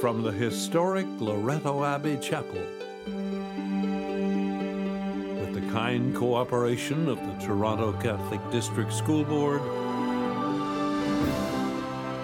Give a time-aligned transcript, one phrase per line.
[0.00, 2.62] from the historic Loretto Abbey Chapel.
[5.36, 9.60] With the kind cooperation of the Toronto Catholic District School Board,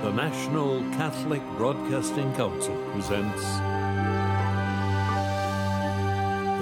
[0.02, 3.42] the National Catholic Broadcasting Council presents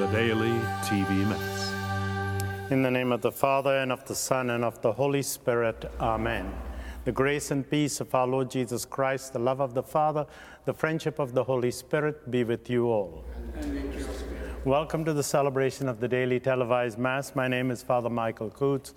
[0.00, 2.70] the Daily TV Mass.
[2.72, 5.88] In the name of the Father, and of the Son, and of the Holy Spirit.
[6.00, 6.52] Amen.
[7.04, 10.24] The grace and peace of our Lord Jesus Christ, the love of the Father,
[10.64, 13.26] the friendship of the Holy Spirit be with you all.
[14.64, 17.34] Welcome to the celebration of the daily televised Mass.
[17.34, 18.94] My name is Father Michael Coots.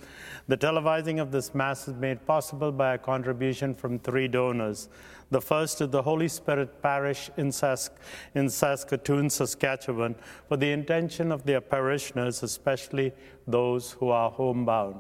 [0.48, 4.88] The televising of this Mass is made possible by a contribution from three donors.
[5.30, 7.98] The first is the Holy Spirit Parish in, Sask-
[8.34, 10.16] in Saskatoon, Saskatchewan,
[10.48, 13.12] for the intention of their parishioners, especially
[13.46, 14.96] those who are homebound.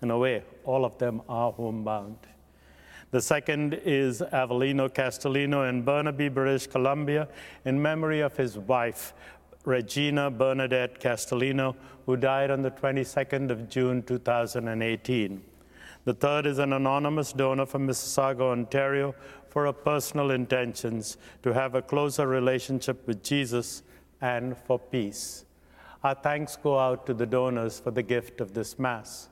[0.00, 2.16] In a way, all of them are homebound.
[3.12, 7.28] The second is Avelino Castellino in Burnaby, British Columbia,
[7.64, 9.14] in memory of his wife,
[9.64, 15.42] Regina Bernadette Castellino, who died on the 22nd of June 2018.
[16.04, 19.14] The third is an anonymous donor from Mississauga, Ontario,
[19.48, 23.82] for her personal intentions to have a closer relationship with Jesus
[24.20, 25.44] and for peace.
[26.02, 29.28] Our thanks go out to the donors for the gift of this Mass.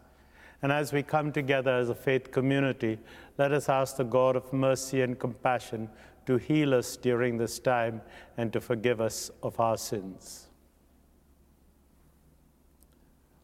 [0.65, 2.99] And as we come together as a faith community,
[3.37, 5.91] let us ask the God of mercy and compassion
[6.25, 8.01] to heal us during this time
[8.39, 10.47] and to forgive us of our sins.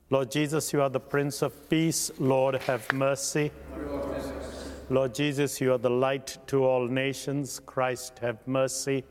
[0.09, 2.11] Lord Jesus, you are the Prince of Peace.
[2.19, 3.53] Lord, have mercy.
[4.89, 7.61] Lord Jesus, you are the light to all nations.
[7.67, 9.05] Christ, have mercy.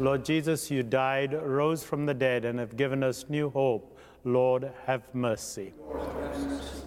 [0.00, 3.98] Lord Jesus, you died, rose from the dead, and have given us new hope.
[4.24, 5.74] Lord, have mercy.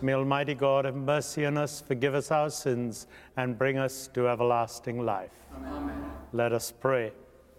[0.04, 3.06] May Almighty God have mercy on us, forgive us our sins,
[3.38, 5.30] and bring us to everlasting life.
[5.64, 6.12] Amen.
[6.34, 7.12] Let us pray.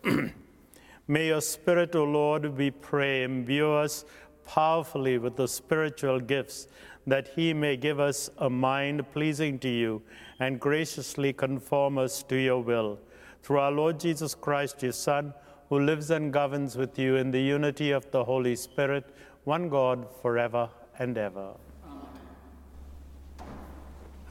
[1.06, 4.04] May your Spirit, O Lord, we pray, imbue us
[4.44, 6.66] powerfully with the spiritual gifts,
[7.06, 10.02] that he may give us a mind pleasing to you
[10.40, 12.98] and graciously conform us to your will.
[13.42, 15.32] Through our Lord Jesus Christ, your Son,
[15.68, 19.04] who lives and governs with you in the unity of the Holy Spirit,
[19.44, 21.54] one God, forever and ever.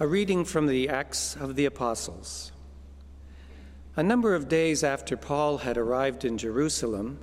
[0.02, 2.52] A reading from the Acts of the Apostles.
[3.96, 7.20] A number of days after Paul had arrived in Jerusalem,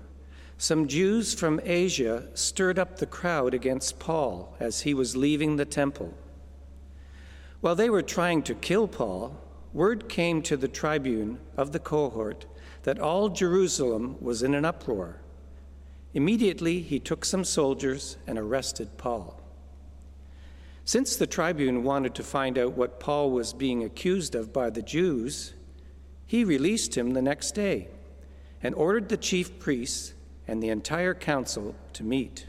[0.58, 5.64] some Jews from Asia stirred up the crowd against Paul as he was leaving the
[5.64, 6.14] temple.
[7.60, 9.36] While they were trying to kill Paul,
[9.72, 12.46] word came to the tribune of the cohort
[12.84, 15.16] that all Jerusalem was in an uproar.
[16.14, 19.40] Immediately, he took some soldiers and arrested Paul.
[20.88, 24.80] Since the tribune wanted to find out what Paul was being accused of by the
[24.80, 25.52] Jews,
[26.24, 27.88] he released him the next day
[28.62, 30.14] and ordered the chief priests
[30.46, 32.46] and the entire council to meet.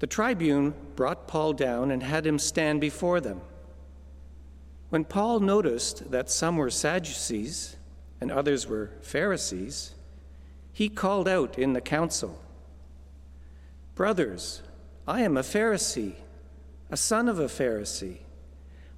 [0.00, 3.40] The tribune brought Paul down and had him stand before them.
[4.90, 7.76] When Paul noticed that some were Sadducees
[8.20, 9.94] and others were Pharisees,
[10.74, 12.38] he called out in the council
[13.94, 14.62] Brothers,
[15.08, 16.16] I am a Pharisee,
[16.92, 18.18] a son of a Pharisee.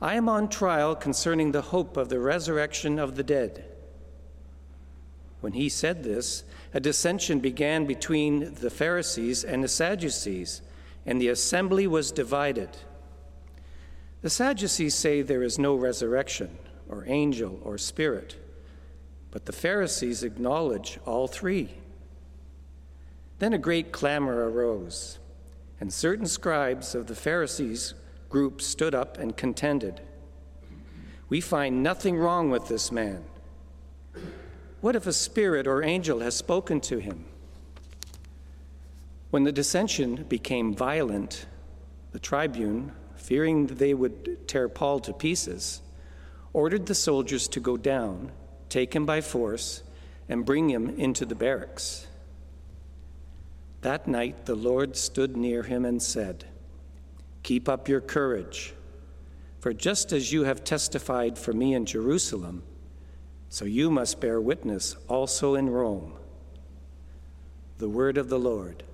[0.01, 3.67] I am on trial concerning the hope of the resurrection of the dead.
[5.41, 6.43] When he said this,
[6.75, 10.61] a dissension began between the Pharisees and the Sadducees,
[11.07, 12.71] and the assembly was divided.
[14.23, 18.35] The Sadducees say there is no resurrection, or angel, or spirit.
[19.31, 21.75] But the Pharisees acknowledge all three.
[23.39, 25.21] Then a great clamor arose,
[25.85, 27.93] and certain scribes of the Pharisees
[28.31, 30.01] group stood up and contended.
[31.29, 33.23] We find nothing wrong with this man.
[34.81, 37.27] What if a spirit or angel has spoken to him?
[39.29, 41.45] When the dissension became violent,
[42.13, 45.83] the tribune, fearing that they would tear Paul to pieces,
[46.55, 48.33] ordered the soldiers to go down
[48.71, 49.83] take him by force,
[50.31, 52.07] and bring him into the barracks.
[53.85, 56.47] That night the Lord stood near him and said,
[57.43, 58.73] Keep up your courage,
[59.61, 62.63] for just as you have testified for me in Jerusalem,
[63.51, 66.15] so you must bear witness also in Rome.
[67.77, 68.85] The word of the Lord.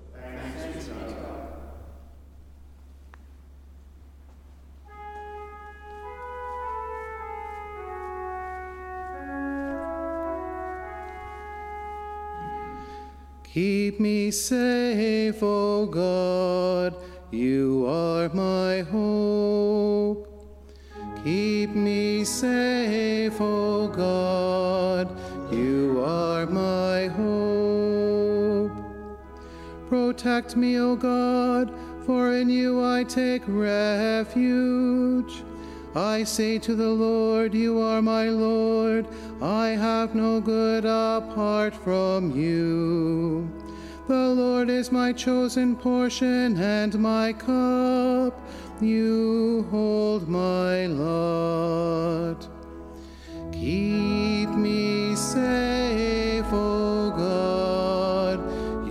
[13.53, 16.95] Keep me safe, O God,
[17.33, 20.29] you are my hope.
[21.25, 25.11] Keep me safe, O God,
[25.53, 28.71] you are my hope.
[29.89, 31.75] Protect me, O God,
[32.07, 35.43] for in you I take refuge.
[35.95, 39.09] I say to the Lord, You are my Lord.
[39.43, 43.51] I have no good apart from you.
[44.07, 48.41] The Lord is my chosen portion and my cup.
[48.81, 52.49] You hold my lot.
[53.53, 58.41] Keep me safe, O God.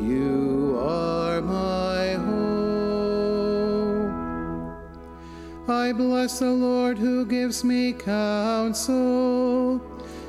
[0.02, 2.40] You are my hope.
[5.70, 6.69] I bless the Lord
[7.50, 9.82] gives me counsel.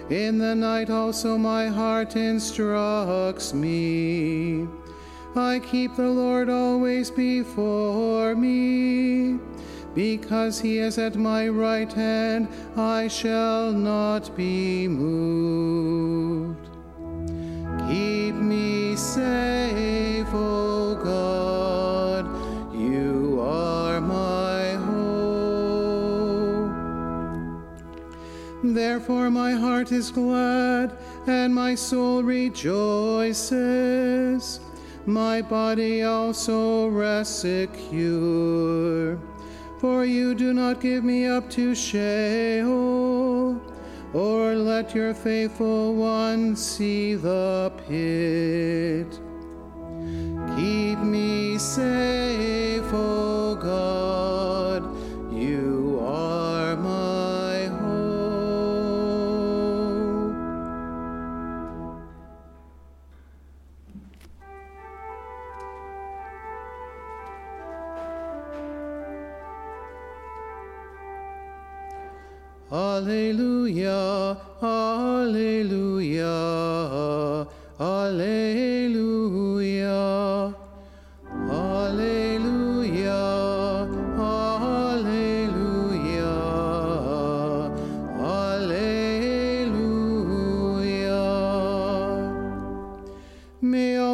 [0.08, 4.66] In the night also my heart instructs me.
[5.36, 9.38] I keep the Lord always before me.
[9.94, 15.99] Because he is at my right hand, I shall not be moved.
[28.90, 30.98] Therefore, my heart is glad,
[31.28, 33.52] and my soul rejoices.
[35.06, 39.16] My body also rests secure.
[39.78, 43.60] For you do not give me up to Sheol,
[44.12, 49.20] or let your faithful one see the pit.
[50.56, 52.49] Keep me safe,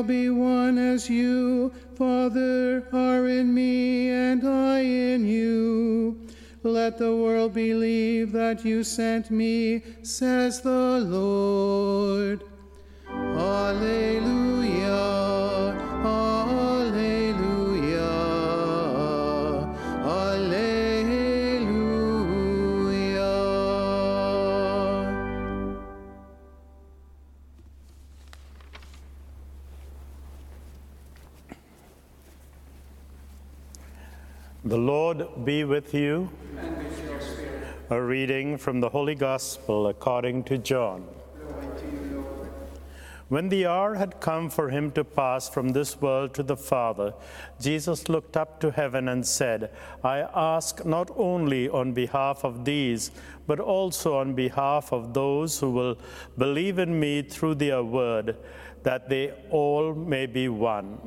[0.07, 6.21] be one as you, Father, are in me and I in you.
[6.63, 12.43] Let the world believe that you sent me, says the Lord.
[13.09, 13.77] Alleluia,
[34.67, 36.29] The Lord be with you.
[36.53, 41.07] With A reading from the Holy Gospel according to John.
[43.29, 47.15] When the hour had come for him to pass from this world to the Father,
[47.61, 49.71] Jesus looked up to heaven and said,
[50.03, 53.13] I ask not only on behalf of these,
[53.47, 55.97] but also on behalf of those who will
[56.39, 58.37] believe in me through their word,
[58.83, 60.99] that they all may be one.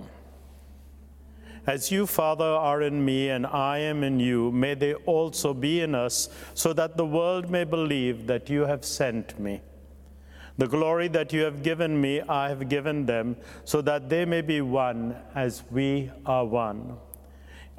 [1.67, 5.81] As you, Father, are in me and I am in you, may they also be
[5.81, 9.61] in us, so that the world may believe that you have sent me.
[10.57, 14.41] The glory that you have given me, I have given them, so that they may
[14.41, 16.97] be one as we are one.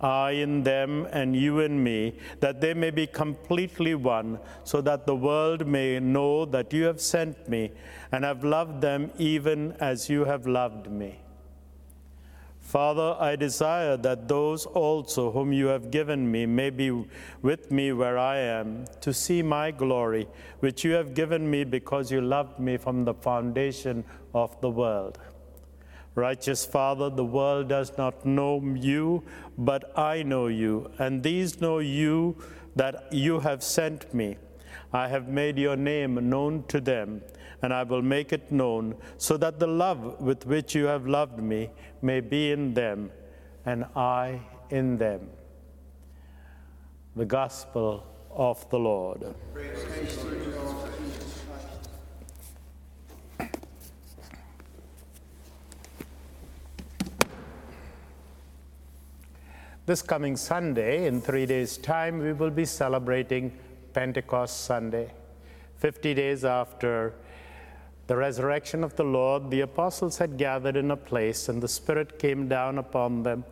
[0.01, 5.07] I in them and you in me, that they may be completely one, so that
[5.07, 7.73] the world may know that you have sent me
[8.13, 11.19] and have loved them even as you have loved me.
[12.71, 17.05] Father, I desire that those also whom you have given me may be
[17.43, 20.29] with me where I am, to see my glory,
[20.61, 25.19] which you have given me because you loved me from the foundation of the world.
[26.15, 29.25] Righteous Father, the world does not know you,
[29.59, 32.37] but I know you, and these know you
[32.77, 34.37] that you have sent me.
[34.93, 37.23] I have made your name known to them,
[37.63, 41.39] and I will make it known, so that the love with which you have loved
[41.39, 41.71] me
[42.03, 43.11] may be in them,
[43.67, 44.41] and I
[44.71, 45.29] in them.
[47.17, 49.35] The Gospel of the Lord.
[59.87, 63.51] This coming Sunday, in three days' time, we will be celebrating
[63.93, 65.11] Pentecost Sunday.
[65.79, 67.13] 50 days after
[68.11, 72.19] the resurrection of the Lord, the apostles had gathered in a place, and the Spirit
[72.19, 73.45] came down upon them.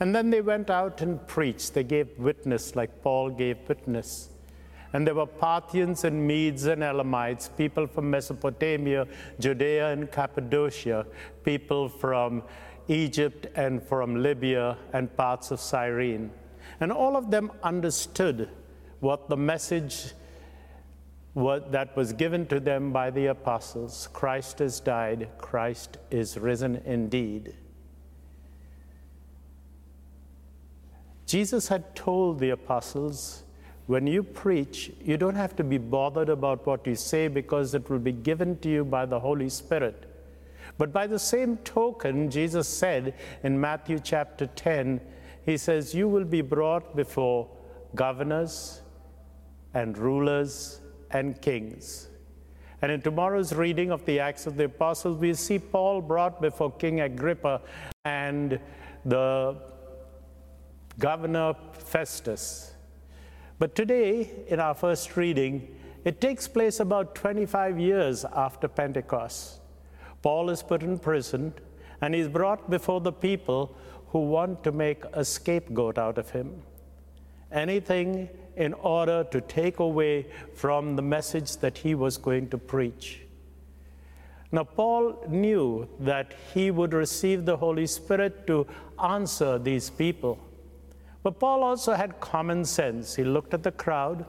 [0.00, 1.74] And then they went out and preached.
[1.74, 4.30] They gave witness, like Paul gave witness.
[4.94, 9.06] And there were Parthians and Medes and Elamites, people from Mesopotamia,
[9.38, 11.04] Judea and Cappadocia,
[11.44, 12.42] people from
[12.88, 16.30] Egypt and from Libya and parts of Cyrene.
[16.80, 18.48] And all of them understood
[19.00, 20.14] what the message
[21.36, 26.80] what, that was given to them by the apostles Christ has died, Christ is risen
[26.86, 27.54] indeed.
[31.26, 33.42] Jesus had told the apostles,
[33.84, 37.90] when you preach, you don't have to be bothered about what you say because it
[37.90, 40.10] will be given to you by the Holy Spirit.
[40.78, 43.12] But by the same token, Jesus said
[43.42, 45.02] in Matthew chapter 10,
[45.44, 47.50] He says, You will be brought before
[47.94, 48.80] governors
[49.74, 52.08] and rulers and kings.
[52.82, 56.70] And in tomorrow's reading of the Acts of the Apostles, we see Paul brought before
[56.72, 57.62] King Agrippa
[58.04, 58.60] and
[59.04, 59.56] the
[60.98, 62.74] governor Festus.
[63.58, 69.60] But today, in our first reading, it takes place about 25 years after Pentecost.
[70.22, 71.54] Paul is put in prison
[72.00, 73.76] and he's brought before the people
[74.08, 76.62] who want to make a scapegoat out of him.
[77.52, 83.20] Anything in order to take away from the message that he was going to preach.
[84.52, 88.66] Now, Paul knew that he would receive the Holy Spirit to
[89.02, 90.38] answer these people.
[91.22, 93.16] But Paul also had common sense.
[93.16, 94.24] He looked at the crowd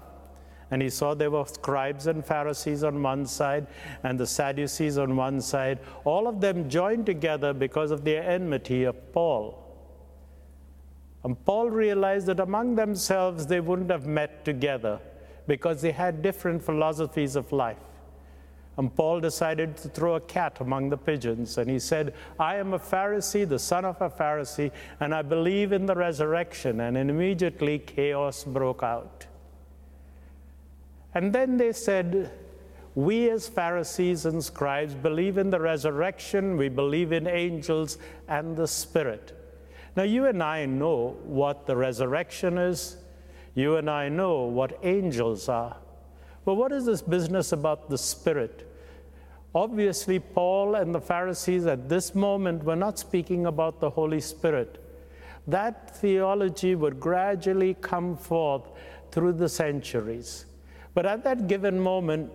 [0.71, 3.67] and he saw there were scribes and Pharisees on one side
[4.03, 8.83] and the Sadducees on one side, all of them joined together because of their enmity
[8.83, 9.63] of Paul.
[11.27, 14.98] And Paul realized that among themselves they wouldn't have met together
[15.46, 17.84] because they had different philosophies of life.
[18.77, 21.57] And Paul decided to throw a cat among the pigeons.
[21.57, 25.74] And he said, I am a Pharisee, the son of a Pharisee, and I believe
[25.74, 26.79] in the resurrection.
[26.79, 29.27] And immediately chaos broke out.
[31.13, 32.31] And then they said,
[32.96, 37.98] We as Pharisees and scribes believe in the resurrection, we believe in angels
[38.29, 39.34] and the Spirit.
[39.97, 42.97] Now, you and I know what the resurrection is.
[43.55, 45.75] You and I know what angels are.
[46.45, 48.71] But what is this business about the Spirit?
[49.55, 54.79] Obviously, Paul and the Pharisees at this moment were not speaking about the Holy Spirit.
[55.47, 58.69] That theology would gradually come forth
[59.09, 60.45] through the centuries.
[60.93, 62.31] But at that given moment,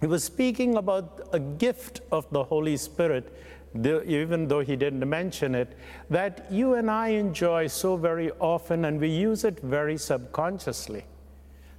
[0.00, 3.34] he was speaking about a gift of the Holy Spirit
[3.76, 5.76] even though he didn't mention it,
[6.08, 11.04] that you and I enjoy so very often and we use it very subconsciously.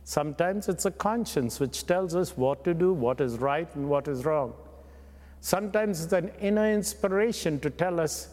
[0.03, 4.07] Sometimes it's a conscience which tells us what to do, what is right, and what
[4.07, 4.53] is wrong.
[5.39, 8.29] Sometimes it's an inner inspiration to tell us,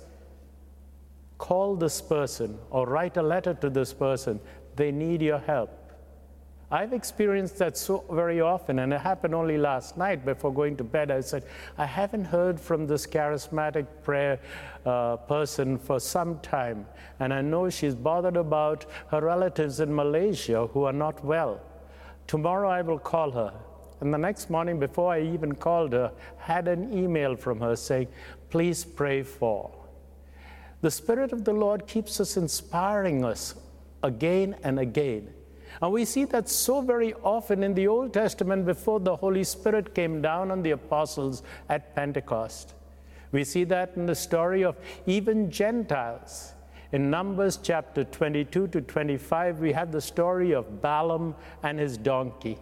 [1.39, 4.41] call this person or write a letter to this person.
[4.77, 5.82] They need your help.
[6.73, 10.85] I've experienced that so very often, and it happened only last night before going to
[10.85, 11.11] bed.
[11.11, 11.45] I said,
[11.77, 14.41] I haven't heard from this charismatic prayer
[14.87, 16.87] uh, person for some time,
[17.21, 21.61] and I know she's bothered about her relatives in Malaysia who are not well.
[22.27, 23.53] Tomorrow I will call her.
[24.01, 28.09] And the next morning, before I even called her, had an email from her saying,
[28.49, 29.71] Please pray for.
[30.81, 33.57] The Spirit of the Lord keeps us inspiring us
[34.03, 35.35] again and again.
[35.83, 39.97] And we see that so very often in the Old Testament before the Holy Spirit
[39.97, 42.75] came down on the apostles at Pentecost.
[43.33, 46.53] We see that in the story of even Gentiles.
[46.93, 51.35] In Numbers chapter 22 to 25, we have the story of Balaam
[51.65, 52.59] and his donkey.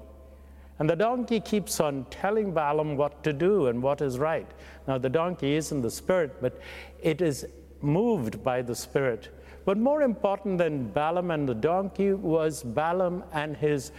[0.78, 4.50] And the donkey keeps on telling Balaam what to do and what is right.
[4.88, 6.58] Now, the donkey isn't the Spirit, but
[7.02, 7.46] it is
[7.82, 9.28] moved by the Spirit.
[9.64, 13.92] But more important than Balaam and the donkey was Balaam and his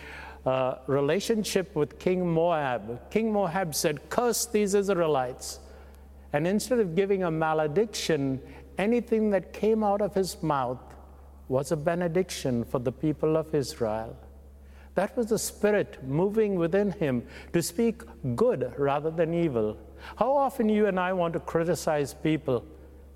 [0.46, 3.12] uh, relationship with King Moab.
[3.12, 5.60] King Moab said, Curse these Israelites.
[6.34, 8.42] And instead of giving a malediction,
[8.78, 10.80] anything that came out of his mouth
[11.48, 14.16] was a benediction for the people of Israel.
[14.96, 18.02] That was the Spirit moving within him to speak
[18.36, 19.78] good rather than evil.
[20.16, 22.66] How often you and I want to criticize people?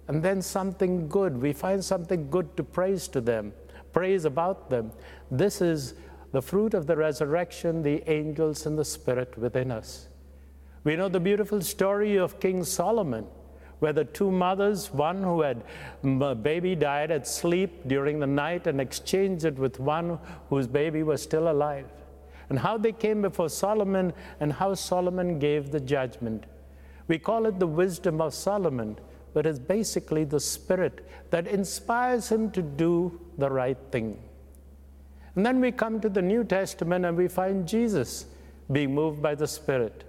[0.08, 1.42] And then something good.
[1.42, 3.54] We find something good to praise to them,
[3.94, 4.92] praise about them.
[5.32, 5.96] This is
[6.32, 10.10] the fruit of the resurrection, the angels and the spirit within us.
[10.84, 13.26] We know the beautiful story of King Solomon,
[13.80, 15.64] where the two mothers, one who had
[16.44, 20.20] baby died at sleep during the night and exchanged it with one
[20.50, 21.88] whose baby was still alive,
[22.50, 26.44] and how they came before Solomon and how Solomon gave the judgment.
[27.08, 28.98] We call it the wisdom of Solomon
[29.36, 34.18] but it's basically the spirit that inspires him to do the right thing.
[35.36, 38.26] And then we come to the New Testament and we find Jesus
[38.72, 40.06] being moved by the Spirit.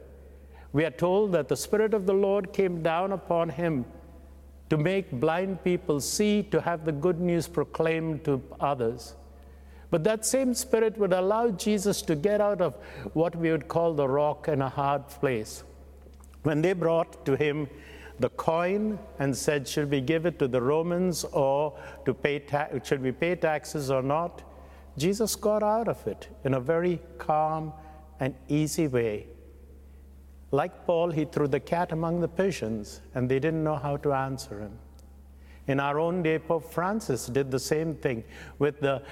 [0.72, 3.84] We are told that the Spirit of the Lord came down upon him
[4.70, 9.14] to make blind people see, to have the good news proclaimed to others.
[9.90, 12.74] But that same Spirit would allow Jesus to get out of
[13.12, 15.64] what we would call the rock and a hard place.
[16.42, 17.68] When they brought to him
[18.18, 22.68] the coin and said, Should we give it to the Romans or to pay ta-
[22.82, 24.42] should we pay taxes or not?
[24.96, 27.72] Jesus got out of it in a very calm
[28.18, 29.26] and easy way.
[30.50, 34.12] Like Paul, he threw the cat among the pigeons, and they didn't know how to
[34.12, 34.78] answer him.
[35.66, 38.22] In our own day, Pope Francis did the same thing
[38.58, 39.02] with the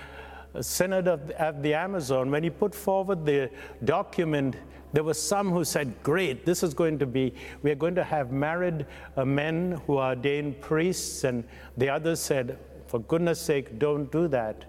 [0.60, 2.30] Synod of the, Amazon.
[2.30, 3.50] When he put forward the
[3.84, 4.56] document,
[4.92, 8.04] there were some who said, Great, this is going to be, we are going to
[8.04, 11.24] have married uh, men who are ordained priests.
[11.24, 11.44] And
[11.76, 14.64] the others said, For goodness sake, don't do that.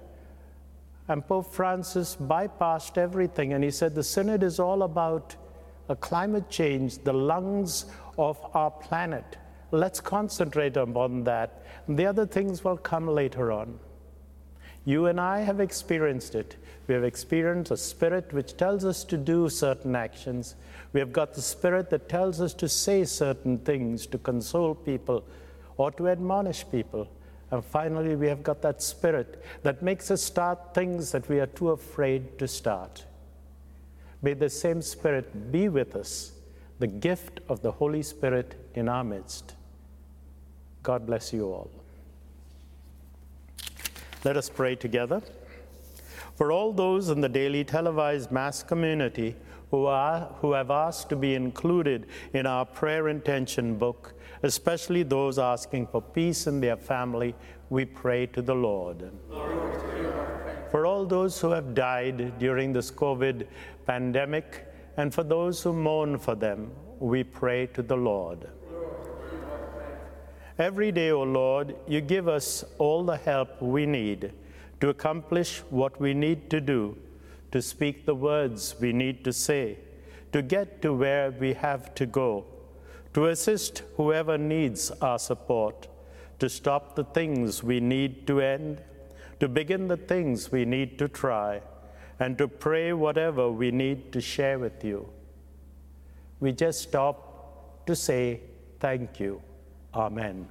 [1.07, 5.35] And Pope Francis bypassed everything and he said, The Synod is all about
[5.89, 7.85] a climate change, the lungs
[8.17, 9.37] of our planet.
[9.69, 11.63] Let's concentrate upon that.
[11.87, 13.79] The other things will come later on.
[14.85, 16.55] You and I have experienced it.
[16.87, 20.55] We have experienced a spirit which tells us to do certain actions.
[20.93, 25.23] We have got the spirit that tells us to say certain things, to console people,
[25.77, 27.07] or to admonish people.
[27.49, 31.47] And finally, we have got that spirit that makes us start things that we are
[31.47, 33.05] too afraid to start.
[34.21, 36.31] May the same Spirit be with us,
[36.79, 39.53] the gift of the Holy Spirit in our midst.
[40.81, 41.69] God bless you all.
[44.25, 45.21] Let us pray together.
[46.35, 49.35] For all those in the daily televised Mass community
[49.69, 55.37] who, are, who have asked to be included in our prayer intention book, especially those
[55.37, 57.35] asking for peace in their family,
[57.69, 59.11] we pray to the Lord.
[59.29, 63.45] Lord for all those who have died during this COVID
[63.85, 64.65] pandemic,
[64.97, 68.47] and for those who mourn for them, we pray to the Lord.
[70.57, 74.31] Every day, O Lord, you give us all the help we need
[74.79, 76.97] to accomplish what we need to do,
[77.51, 79.77] to speak the words we need to say,
[80.31, 82.45] to get to where we have to go,
[83.13, 85.89] to assist whoever needs our support,
[86.39, 88.81] to stop the things we need to end,
[89.41, 91.61] to begin the things we need to try
[92.19, 95.09] and to pray whatever we need to share with you.
[96.39, 98.39] We just stop to say
[98.79, 99.41] thank you.
[99.95, 100.45] Amen.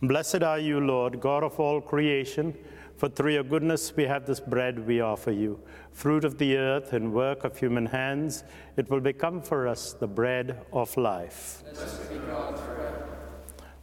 [0.00, 2.54] Blessed are you, Lord, God of all creation.
[2.96, 5.60] For through your goodness we have this bread we offer you,
[5.92, 8.44] fruit of the earth and work of human hands.
[8.76, 11.64] It will become for us the bread of life.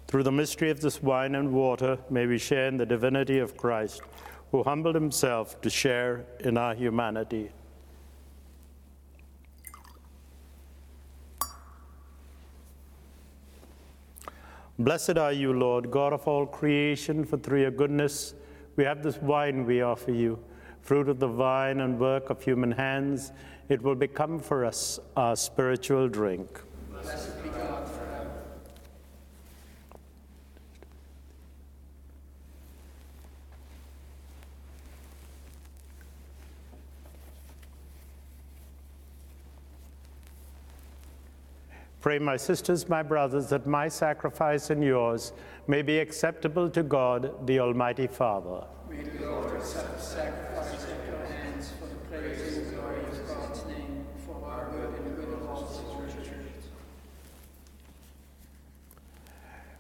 [0.08, 3.58] Through the mystery of this wine and water, may we share in the divinity of
[3.58, 4.02] Christ,
[4.52, 7.52] who humbled himself to share in our humanity.
[14.80, 18.34] Blessed are you, Lord, God of all creation, for through your goodness
[18.76, 20.40] we have this wine we offer you,
[20.82, 23.32] fruit of the vine and work of human hands.
[23.70, 26.62] It will become for us our spiritual drink.
[26.92, 27.41] Blessed
[42.12, 45.32] Pray, my sisters, my brothers, that my sacrifice and yours
[45.66, 48.66] may be acceptable to God, the Almighty Father.
[48.90, 53.28] May the Lord accept the sacrifice at your hands for the praise and glory of
[53.30, 56.46] God's name, for our good and good of all His church.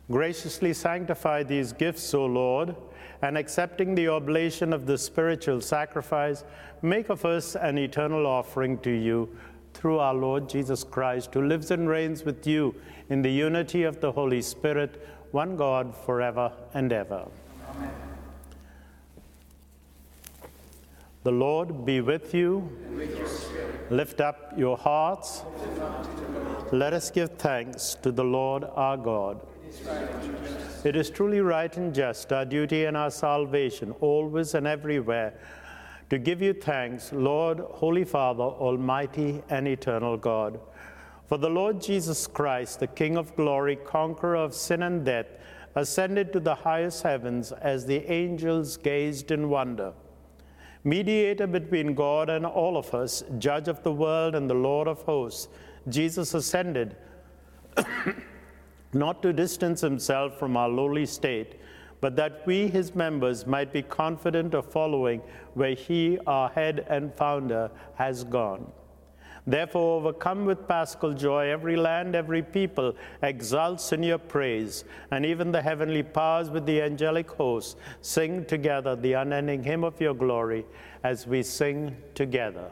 [0.10, 2.78] Graciously sanctify these gifts, O Lord,
[3.22, 6.46] and accepting the oblation of the spiritual sacrifice,
[6.82, 9.28] make of us an eternal offering to you
[9.74, 12.76] through our Lord Jesus Christ, who lives and reigns with you
[13.10, 17.28] in the unity of the Holy Spirit, one God, forever and ever.
[17.76, 17.92] Amen.
[21.24, 22.70] The Lord be with you.
[22.96, 25.44] With Lift up your hearts.
[26.72, 29.42] Let us give thanks to the Lord our God.
[30.84, 35.34] It is truly right and just, our duty and our salvation, always and everywhere
[36.12, 40.60] to give you thanks, Lord, Holy Father, Almighty and eternal God.
[41.26, 45.28] For the Lord Jesus Christ, the King of glory, conqueror of sin and death,
[45.74, 49.94] ascended to the highest heavens as the angels gazed in wonder.
[50.84, 55.04] Mediator between God and all of us, judge of the world and the Lord of
[55.04, 55.48] hosts,
[55.88, 56.98] Jesus ascended
[58.94, 61.56] not to distance himself from our lowly state,
[62.02, 65.22] but that we, his members, might be confident of following
[65.54, 68.72] where he, our head and founder, has gone.
[69.48, 75.52] Therefore, overcome with paschal joy, every land, every people exults in your praise, and even
[75.52, 80.66] the heavenly powers with the angelic hosts sing together the unending hymn of your glory
[81.04, 82.72] as we sing together.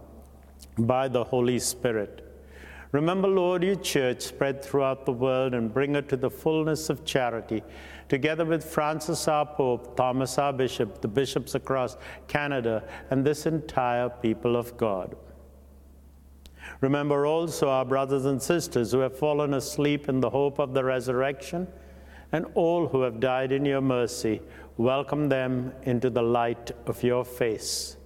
[0.77, 2.27] by the Holy Spirit.
[2.91, 7.05] Remember, Lord, your church spread throughout the world and bring it to the fullness of
[7.05, 7.63] charity,
[8.09, 11.95] together with Francis our Pope, Thomas our Bishop, the bishops across
[12.27, 15.15] Canada, and this entire people of God.
[16.81, 20.83] Remember also our brothers and sisters who have fallen asleep in the hope of the
[20.83, 21.67] resurrection,
[22.33, 24.41] and all who have died in your mercy.
[24.77, 27.97] Welcome them into the light of your face.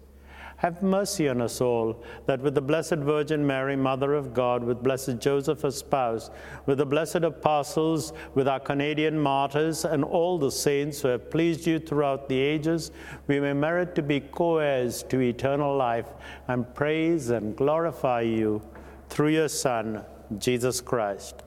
[0.65, 4.82] Have mercy on us all, that with the Blessed Virgin Mary, Mother of God, with
[4.82, 6.32] Blessed Joseph, her spouse,
[6.65, 11.67] with the blessed apostles, with our Canadian martyrs, and all the saints who have pleased
[11.67, 12.89] you throughout the ages,
[13.28, 16.08] we may merit to be co heirs to eternal life
[16.47, 18.60] and praise and glorify you
[19.08, 20.04] through your Son,
[20.39, 21.43] Jesus Christ.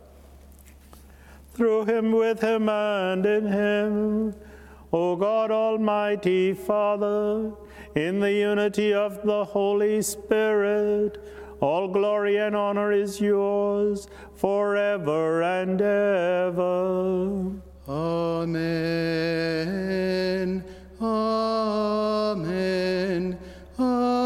[1.54, 4.34] Through him, with him, and in him,
[4.92, 7.52] O God Almighty Father,
[7.94, 11.18] in the unity of the Holy Spirit.
[11.60, 17.50] All glory and honor is yours forever and ever.
[17.88, 18.64] Amen.
[21.00, 22.18] Amen.
[23.78, 24.18] Amen.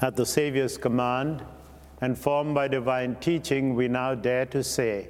[0.00, 1.42] At the Savior's command,
[2.00, 5.08] and formed by divine teaching, we now dare to say,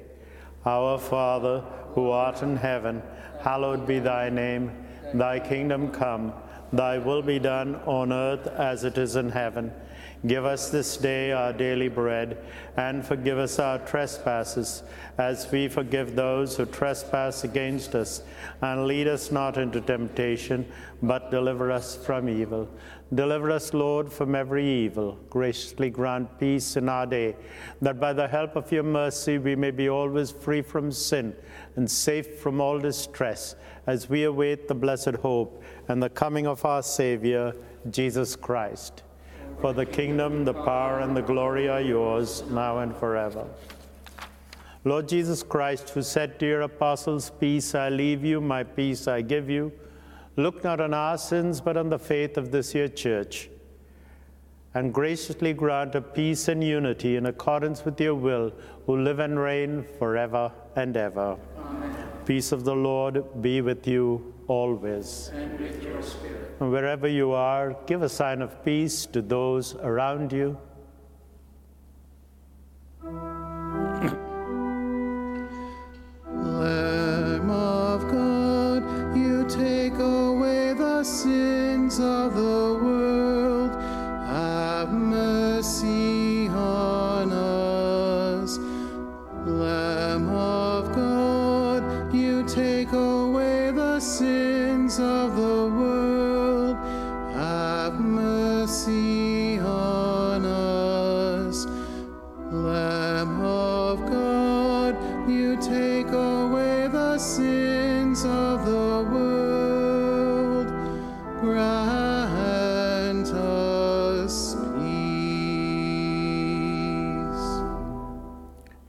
[0.65, 3.01] Our Father, who art in heaven,
[3.41, 4.71] hallowed be thy name.
[5.13, 6.33] Thy kingdom come,
[6.71, 9.71] thy will be done on earth as it is in heaven.
[10.27, 12.37] Give us this day our daily bread,
[12.75, 14.83] and forgive us our trespasses,
[15.17, 18.21] as we forgive those who trespass against us.
[18.61, 20.69] And lead us not into temptation,
[21.01, 22.67] but deliver us from evil.
[23.15, 25.17] Deliver us, Lord, from every evil.
[25.29, 27.37] Graciously grant peace in our day,
[27.81, 31.33] that by the help of your mercy we may be always free from sin
[31.77, 33.55] and safe from all distress,
[33.87, 37.55] as we await the blessed hope and the coming of our Savior,
[37.89, 39.03] Jesus Christ.
[39.61, 43.45] For the kingdom, the power, and the glory are yours, now and forever.
[44.85, 49.21] Lord Jesus Christ, who said to your apostles, Peace I leave you, my peace I
[49.21, 49.73] give you,
[50.37, 53.49] look not on our sins, but on the faith of this your church,
[54.73, 58.53] and graciously grant a peace and unity in accordance with your will,
[58.85, 61.37] who live and reign forever and ever.
[61.57, 61.88] Amen.
[62.29, 65.31] Peace of the Lord be with you always.
[65.33, 66.57] And with your spirit.
[66.59, 70.55] And wherever you are, give a sign of peace to those around you.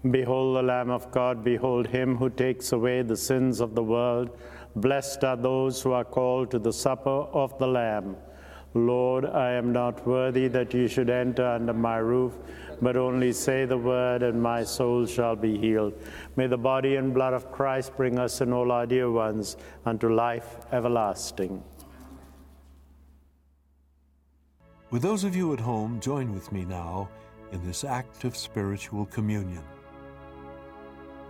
[0.09, 4.31] Behold the Lamb of God, behold him who takes away the sins of the world.
[4.77, 8.17] Blessed are those who are called to the supper of the Lamb.
[8.73, 12.39] Lord, I am not worthy that you should enter under my roof,
[12.81, 15.93] but only say the word, and my soul shall be healed.
[16.37, 20.09] May the body and blood of Christ bring us and all our dear ones unto
[20.09, 21.63] life everlasting.
[24.91, 27.11] With those of you at home, join with me now
[27.53, 29.63] in this act of spiritual communion.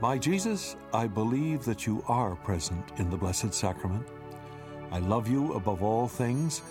[0.00, 4.06] My Jesus, I believe that you are present in the Blessed Sacrament.
[4.90, 6.62] I love you above all things,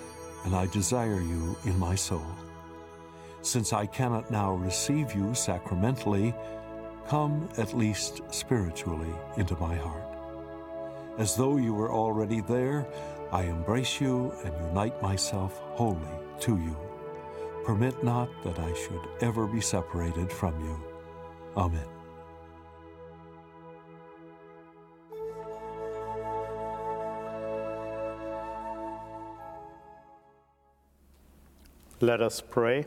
[0.46, 2.26] and I desire you in my soul.
[3.44, 6.34] Since I cannot now receive you sacramentally,
[7.08, 10.18] come at least spiritually into my heart.
[11.20, 12.88] As though you were already there,
[13.32, 16.76] I embrace you and unite myself wholly to you.
[17.64, 20.82] Permit not that I should ever be separated from you.
[21.56, 21.99] Amen.
[32.02, 32.86] Let us pray.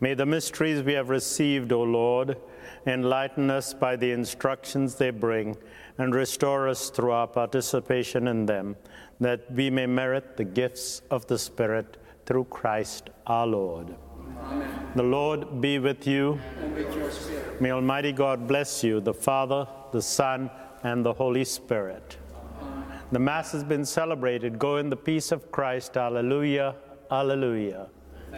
[0.00, 2.38] May the mysteries we have received, O Lord,
[2.86, 5.56] enlighten us by the instructions they bring
[5.98, 8.76] and restore us through our participation in them,
[9.20, 13.94] that we may merit the gifts of the Spirit through Christ our Lord.
[14.42, 14.92] Amen.
[14.94, 16.38] The Lord be with you.
[16.60, 17.60] And with your spirit.
[17.60, 20.50] May Almighty God bless you, the Father, the Son,
[20.82, 22.16] and the Holy Spirit.
[22.62, 23.00] Amen.
[23.12, 24.58] The Mass has been celebrated.
[24.58, 25.96] Go in the peace of Christ.
[25.96, 26.76] Alleluia.
[27.10, 27.88] Alleluia.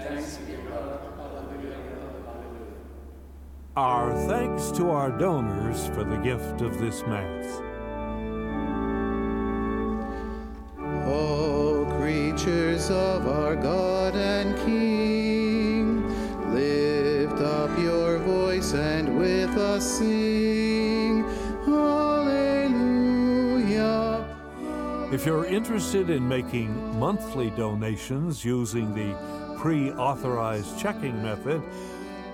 [0.02, 1.00] Thanks be to God.
[3.76, 7.62] Our thanks to our donors for the gift of this Mass.
[11.06, 16.02] O creatures of our God and King,
[16.52, 21.22] lift up your voice and with us sing.
[21.64, 22.76] Hallelujah.
[25.12, 29.14] If you're interested in making monthly donations using the
[29.60, 31.62] pre authorized checking method,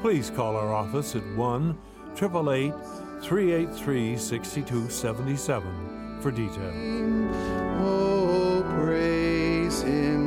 [0.00, 1.76] please call our office at 1
[2.14, 2.72] 888
[3.20, 7.34] 383 6277 for details.
[7.80, 10.25] Oh, praise him.